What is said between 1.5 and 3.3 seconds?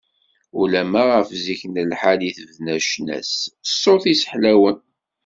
n lḥal i tebda ccna